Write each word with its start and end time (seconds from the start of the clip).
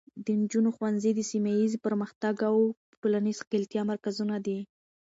د 0.25 0.27
نجونو 0.41 0.69
ښوونځي 0.75 1.11
د 1.15 1.19
سیمه 1.31 1.51
ایزې 1.59 1.77
پرمختګ 1.85 2.35
او 2.49 2.57
ټولنیزې 3.01 3.37
ښکیلتیا 3.41 3.81
مرکزونه 3.91 4.35
دي. 4.45 4.59